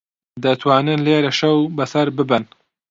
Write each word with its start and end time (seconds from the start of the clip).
دەتوانن 0.43 0.99
لێرە 1.05 1.31
شەو 1.39 1.57
بەسەر 1.77 2.07
ببەن. 2.17 2.43